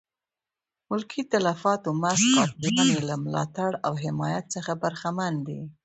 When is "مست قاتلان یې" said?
2.01-2.99